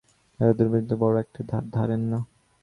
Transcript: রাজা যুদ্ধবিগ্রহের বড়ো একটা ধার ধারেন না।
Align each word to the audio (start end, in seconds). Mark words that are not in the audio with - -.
রাজা 0.39 0.53
যুদ্ধবিগ্রহের 0.59 0.99
বড়ো 1.01 1.17
একটা 1.19 1.41
ধার 1.49 1.63
ধারেন 1.75 2.01
না। 2.11 2.19